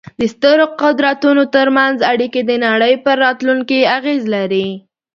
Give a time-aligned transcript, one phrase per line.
[0.19, 4.67] د سترو قدرتونو ترمنځ اړیکې د نړۍ پر راتلونکې اغېز لري.